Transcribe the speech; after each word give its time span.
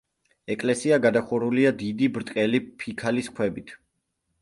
ეკლესია 0.53 0.97
გადახურულია 1.03 1.73
დიდი 1.83 2.09
ბრტყელი 2.17 2.65
ფიქალის 2.83 3.33
ქვებით. 3.39 3.79